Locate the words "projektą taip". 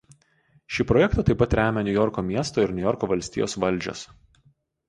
0.91-1.39